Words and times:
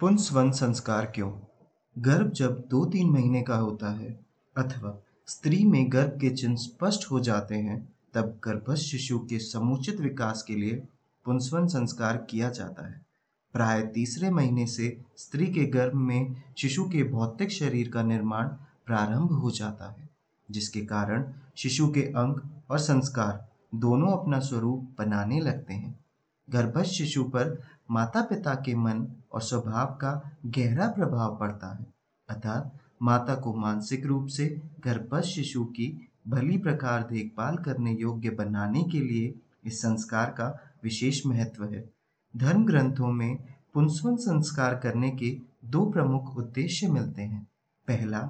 पुंसवन 0.00 0.50
संस्कार 0.50 1.06
क्यों? 1.06 1.30
गर्भ 1.98 2.30
जब 2.30 2.66
दो 2.70 2.84
तीन 2.84 3.10
महीने 3.10 3.42
का 3.42 3.56
होता 3.56 3.90
है 3.90 4.20
अथवा 4.56 5.02
स्त्री 5.26 5.64
में 5.64 5.92
गर्भ 5.92 6.10
के 6.20 6.30
चिन्ह 6.30 6.56
स्पष्ट 6.56 7.10
हो 7.10 7.20
जाते 7.20 7.54
हैं, 7.54 7.94
तब 8.14 8.40
गर्भस्थ 8.44 8.82
शिशु 8.82 9.18
के 9.18 9.38
समुचित 9.38 10.00
विकास 10.00 10.42
के 10.42 10.54
लिए 10.54 10.82
पुंसवन 11.24 11.66
संस्कार 11.66 12.16
किया 12.16 12.50
जाता 12.50 12.86
है। 12.86 13.06
प्राय 13.52 13.82
तीसरे 13.82 14.30
महीने 14.30 14.66
से 14.66 15.00
स्त्री 15.16 15.46
के 15.46 15.64
गर्भ 15.64 15.94
में 15.94 16.42
शिशु 16.58 16.84
के 16.84 17.04
भौतिक 17.04 17.50
शरीर 17.50 17.90
का 17.90 18.02
निर्माण 18.02 18.48
प्रारंभ 18.86 19.32
हो 19.32 19.50
जाता 19.50 19.90
है, 19.90 20.08
जिसके 20.50 20.80
कारण 20.80 21.32
शिशु 21.56 21.88
के 21.88 22.02
अंग 22.02 22.40
और 22.70 22.78
संस्कार 22.78 23.48
दोनों 23.74 24.12
अपना 24.12 24.38
स्वरूप 24.38 24.96
बनाने 24.98 25.40
लगते 25.40 25.74
हैं। 25.74 26.05
गर्भस्थ 26.50 26.90
शिशु 26.90 27.24
पर 27.24 27.62
माता 27.90 28.22
पिता 28.22 28.54
के 28.54 28.74
मन 28.74 29.06
और 29.32 29.40
स्वभाव 29.40 29.86
का 29.86 30.36
गहरा 30.46 30.88
प्रभाव 30.88 31.36
पड़ता 31.36 31.74
है। 31.74 31.86
अर्थात, 32.28 32.78
माता 33.02 33.34
को 33.34 33.54
मानसिक 33.54 34.06
रूप 34.06 34.26
से 34.26 34.62
गर्भस्थ 34.84 35.28
शिशु 35.28 35.64
की 35.64 36.08
भली 36.28 36.58
प्रकार 36.58 37.02
देखभाल 37.02 37.56
करने 37.56 37.92
योग्य 37.92 38.30
बनाने 38.30 38.82
के 38.82 39.00
लिए 39.00 39.34
इस 39.64 39.82
संस्कार 39.82 40.30
का 40.30 40.74
विशेष 40.84 41.26
महत्व 41.26 41.64
है। 41.64 41.90
धर्म 42.36 42.66
ग्रंथों 42.66 43.12
में 43.12 43.54
पुंसवन 43.74 44.16
संस्कार 44.16 44.76
करने 44.78 45.10
के 45.10 45.40
दो 45.64 45.90
प्रमुख 45.90 46.36
उद्देश्य 46.36 46.88
मिलते 46.88 47.22
हैं। 47.22 47.48
पहला, 47.88 48.22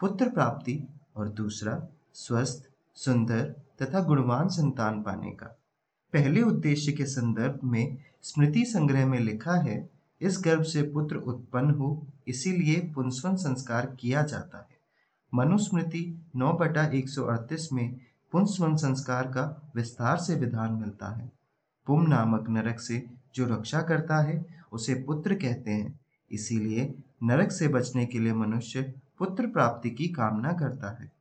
पुत्र 0.00 0.28
प्राप्ति 0.28 0.88
और 1.16 1.28
दूसरा, 1.28 1.86
स्वस्थ, 2.14 2.70
सुंदर 2.94 3.54
तथा 3.82 4.00
गुणवान 4.00 4.48
संतान 4.48 5.02
पाने 5.02 5.30
का। 5.30 5.59
पहले 6.12 6.42
उद्देश्य 6.42 6.92
के 6.92 7.04
संदर्भ 7.04 7.60
में 7.64 7.96
स्मृति 8.22 8.64
संग्रह 8.64 9.06
में 9.06 9.20
लिखा 9.20 9.52
है, 9.52 9.90
इस 10.20 10.42
गर्भ 10.44 10.62
से 10.62 10.82
पुत्र 10.82 11.16
उत्पन्न 11.16 11.70
हो, 11.70 12.06
इसीलिए 12.28 12.92
पुंसवन 12.94 13.36
संस्कार 13.36 13.96
किया 14.00 14.22
जाता 14.22 14.58
है। 14.58 14.78
मनुस्मृति 15.34 16.20
नौ 16.36 16.52
बटा 16.52 16.84
एक 16.84 17.08
सौ 17.08 17.24
अड़तीस 17.24 17.72
में 17.72 18.00
पुंसवन 18.32 18.76
संस्कार 18.76 19.26
का 19.26 19.72
विस्तार 19.76 20.16
से 20.16 20.34
विधान 20.34 20.72
मिलता 20.72 21.16
है। 21.16 21.32
पुम 21.86 22.02
नामक 22.02 22.48
नरक 22.48 22.80
से 22.80 23.06
जो 23.34 23.46
रक्षा 23.46 23.82
करता 23.82 24.16
है, 24.16 24.46
उसे 24.72 24.94
पुत्र 24.94 25.34
कहते 25.34 25.70
हैं। 25.70 26.00
इसीलिए 26.32 26.94
नरक 27.22 27.52
से 27.52 27.68
बचने 27.68 28.06
के 28.06 28.18
लिए 28.18 28.32
मनुष्य 28.32 28.94
पुत्र 29.18 29.46
प्राप्ति 29.46 29.90
की 29.90 30.08
कामना 30.08 30.52
करता 30.52 30.90
है। 30.90 31.19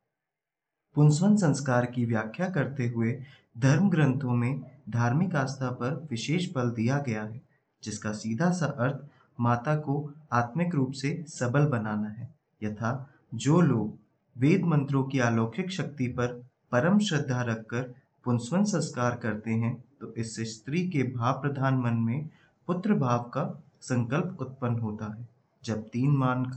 पुंसवन 0.95 1.35
संस्कार 1.35 1.85
की 1.85 2.05
व्याख्या 2.05 2.49
करते 2.49 2.87
हुए 2.87 3.11
धर्म 3.57 3.89
ग्रंथों 3.89 4.35
में 4.35 4.61
धार्मिक 4.89 5.35
आस्था 5.35 5.69
पर 5.71 5.93
विशेष 6.11 6.47
बल 6.55 6.69
दिया 6.71 6.97
गया 6.99 7.23
है, 7.23 7.41
जिसका 7.83 8.11
सीधा 8.13 8.49
सा 8.51 8.65
अर्थ 8.79 9.07
माता 9.39 9.75
को 9.77 9.95
आत्मिक 10.33 10.75
रूप 10.75 10.91
से 10.91 11.23
सबल 11.29 11.65
बनाना 11.67 12.09
है। 12.09 12.29
यथा, 12.61 13.09
जो 13.33 13.61
लोग 13.61 13.97
वेद 14.35 14.65
मंत्रों 14.65 15.03
की 15.03 15.19
अलौकिक 15.19 15.71
शक्ति 15.71 16.07
पर 16.09 16.41
परम 16.71 16.99
श्रद्धा 16.99 17.41
रखकर 17.41 17.81
पुंसवन 18.25 18.63
संस्कार 18.63 19.15
करते 19.15 19.51
हैं 19.51 19.73
तो 20.01 20.13
इससे 20.17 20.45
स्त्री 20.45 20.87
के 20.89 21.03
भाव 21.11 21.41
प्रधान 21.41 21.77
मन 21.77 21.93
में 22.01 22.29
पुत्र 22.67 22.93
भाव 22.95 23.23
का 23.33 23.43
संकल्प 23.81 24.37
उत्पन्न 24.41 24.79
होता 24.79 25.13
है। 25.13 25.27
जब 25.63 25.87
तीन 25.89 26.17
मान 26.17 26.51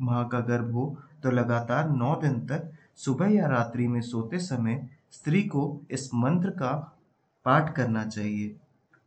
माह 0.00 0.22
का 0.24 0.40
गर्भ 0.40 0.72
हो 0.72 0.84
तो 1.22 1.30
लगातार 1.30 1.90
नौ 1.90 2.14
दिन 2.16 2.40
तक 2.46 2.70
सुबह 3.04 3.26
या 3.26 3.46
रात्रि 3.46 3.88
में 3.88 4.00
सोते 4.00 4.38
समय 4.38 4.88
स्त्री 5.10 5.42
को 5.42 5.80
इस 5.90 6.14
मंत्र 6.14 6.50
का 6.50 6.98
पाठ 7.44 7.74
करना 7.74 8.04
चाहिए। 8.06 8.56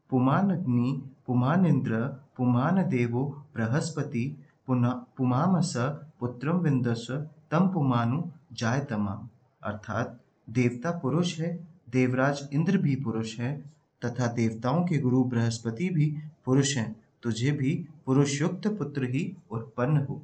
पुमान 0.10 0.52
अग्नि 0.52 1.10
पुमान 1.28 1.66
इंद्र 1.66 2.06
पुमान 2.38 2.90
देवो 2.90 3.46
बृहस्पति, 3.56 4.46
पुना, 4.68 5.06
पुमामस 5.18 5.74
पुत्रम 6.20 6.58
विंदस 6.58 7.08
तम 7.52 7.68
पुमानु, 7.74 8.24
जाय 8.54 8.80
तमाम। 8.80 9.30
अर्थात 9.64 10.20
देवता 10.50 10.92
पुरुष 10.92 11.40
है, 11.40 11.68
देवराज 11.90 12.50
इंद्र 12.54 12.78
भी 12.78 12.96
पुरुष 12.96 13.40
है, 13.40 13.62
तथा 14.06 14.28
देवताओं 14.28 14.84
के 14.86 14.98
गुरु 14.98 15.24
बृहस्पति 15.24 15.90
भी 15.90 16.18
पुरुष 16.46 16.78
हैं। 16.78 16.96
तुझे 17.24 17.52
भी 17.52 17.88
पुरुष 18.06 18.42
युक्त 18.42 18.68
पुत्र 18.68 19.04
ही 19.04 19.38
उत्पन्न 19.52 19.98
हो। 19.98 20.22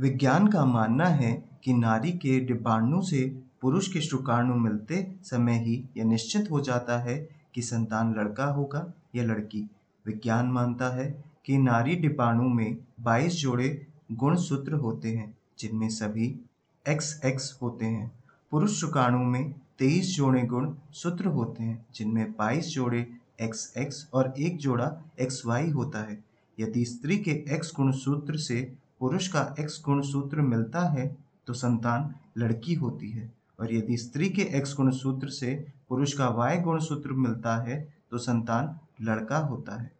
विज्ञान 0.00 0.48
का 0.48 0.64
मानना 0.64 1.04
है 1.04 1.44
कि 1.64 1.74
नारी 1.74 2.12
के 2.12 2.40
डिब्बाणु 2.40 3.02
से 3.02 3.42
पुरुष 3.60 3.92
के 3.92 4.00
शुक्राणु 4.00 4.54
मिलते 4.54 5.12
समय 5.22 5.52
ही 5.52 5.84
यह 5.96 6.04
निश्चित 6.04 6.50
हो 6.50 6.60
जाता 6.60 6.98
है 6.98 7.28
कि 7.54 7.62
संतान 7.62 8.14
लड़का 8.14 8.44
होगा 8.44 8.92
या 9.14 9.24
लड़की। 9.24 9.70
विज्ञान 10.06 10.46
मानता 10.46 10.88
है 10.96 11.24
कि 11.44 11.58
नारी 11.58 11.96
डिब्बाणु 11.96 12.42
में 12.42 12.76
22 13.00 13.40
जोड़े 13.40 13.86
गुणसूत्र 14.12 14.72
होते 14.72 15.08
हैं, 15.08 15.36
जिनमें 15.58 15.88
सभी 15.88 16.40
एक्स 16.88 17.20
एक्स 17.24 17.58
होते 17.62 17.86
हैं। 17.86 18.12
पुरुष 18.50 18.80
शुक्राणु 18.80 19.18
में 19.18 19.54
23 19.78 20.16
जोड़े 20.16 20.42
गुण 20.42 20.74
सूत्र 20.92 21.26
होते 21.26 21.62
हैं, 21.62 21.86
जिनमें 21.94 22.32
22 22.32 22.74
जोड़े 22.74 23.10
एक्स 23.40 23.74
एक्स 23.78 24.08
और 24.14 24.34
एक 24.38 24.56
जोड़ा 24.56 24.96
एक्स 25.20 25.42
वाई 25.46 25.70
होता 25.70 25.98
है। 25.98 26.24
यदि 26.60 26.84
स्त्री 26.84 27.18
के 27.18 27.30
एक्स 27.30 27.72
गुण 27.76 27.92
सूत्र 27.92 28.36
से 28.36 28.81
पुरुष 29.02 29.26
का 29.28 29.40
एक्स 29.60 29.80
गुण 29.84 30.00
सूत्र 30.02 30.40
मिलता 30.40 30.80
है 30.88 31.06
तो 31.46 31.52
संतान 31.52 32.14
लड़की 32.38 32.74
होती 32.74 33.10
है। 33.10 33.30
और 33.60 33.72
यदि 33.74 33.96
स्त्री 33.96 34.28
के 34.28 34.42
एक्स 34.56 34.74
गुण 34.76 34.90
सूत्र 34.90 35.28
से 35.28 35.54
पुरुष 35.88 36.12
का 36.12 36.28
वाई 36.28 36.58
गुण 36.58 36.78
सूत्र 36.80 37.12
मिलता 37.12 37.56
है 37.62 37.78
तो 38.10 38.18
संतान 38.18 38.78
लड़का 39.00 39.38
होता 39.38 39.80
है। 39.80 39.90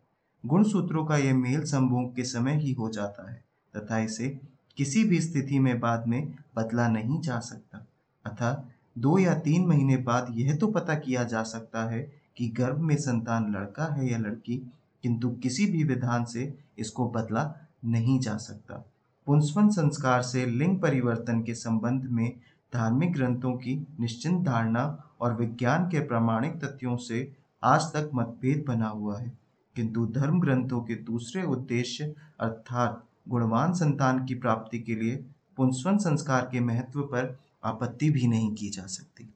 गुण 0.45 0.65
सूत्रों 0.65 1.05
का 1.05 1.17
यह 1.17 1.35
मेल 1.35 1.65
संभोग 1.65 2.15
के 2.17 2.25
समय 2.25 2.57
ही 2.57 2.73
हो 2.73 2.89
जाता 2.89 3.31
है, 3.31 3.43
तथा 3.75 3.99
इसे 3.99 4.29
किसी 4.77 5.03
भी 5.05 5.21
स्थिति 5.21 5.59
में 5.59 5.79
बाद 5.81 6.07
में 6.09 6.35
बदला 6.57 6.87
नहीं 6.89 7.21
जा 7.21 7.39
सकता। 7.41 7.85
अतः 8.25 8.63
दो 8.99 9.19
या 9.19 9.35
तीन 9.41 9.67
महीने 9.67 9.97
बाद 10.03 10.29
यह 10.31 10.57
तो 10.57 10.67
पता 10.69 10.95
किया 10.95 11.25
जा 11.25 11.43
सकता 11.43 11.85
है 11.91 12.01
कि 12.37 12.49
गर्भ 12.51 12.79
में 12.81 12.97
संतान 12.97 13.53
लड़का 13.55 13.93
है 13.95 14.11
या 14.11 14.19
लड़की, 14.19 14.57
किंतु 15.05 15.31
किसी 15.43 15.67
भी 15.67 15.85
विधान 15.85 16.25
से 16.25 16.53
इसको 16.79 17.09
बदला 17.11 17.53
नहीं 17.85 18.19
जा 18.21 18.37
सकता। 18.39 18.85
पुंसवन 19.27 19.69
संस्कार 19.69 20.23
से 20.23 20.47
लिंग 20.47 20.81
परिवर्तन 20.81 21.43
के 21.43 21.55
संबंध 21.55 22.05
में 22.05 22.33
धार्मिक 22.75 23.13
ग्रंथों 23.13 23.53
की 23.55 23.87
निश्चिंत 24.01 24.47
धारणा 24.47 25.15
और 25.21 25.35
विज्ञान 25.35 25.85
के 25.85 26.01
प्रामाणिक 26.01 26.65
तथ्यों 26.65 26.97
से 26.97 27.33
आज 27.65 27.81
तक 27.81 28.11
मतभेद 28.15 28.65
बना 28.69 28.89
हुआ 28.89 29.19
है। 29.19 29.33
किंतु 29.77 30.07
धर्म 30.07 30.41
ग्रंथों 30.41 30.81
के 30.81 30.95
दूसरे 30.95 31.43
उद्देश्य, 31.43 32.15
अर्थात 32.41 33.05
गुणवान 33.29 33.73
संतान 33.73 34.25
की 34.25 34.35
प्राप्ति 34.35 34.79
के 34.79 34.95
लिए 34.95 35.25
पुंसवन 35.57 35.97
संस्कार 35.97 36.49
के 36.53 36.61
महत्व 36.61 37.01
पर 37.01 37.39
आपत्ति 37.65 38.11
भी 38.11 38.27
नहीं 38.27 38.55
की 38.55 38.71
जा 38.71 38.87
सकती। 38.87 39.35